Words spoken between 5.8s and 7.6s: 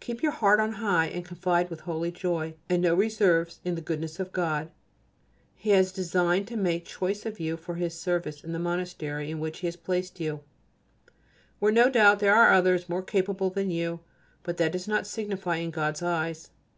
designed to make choice of you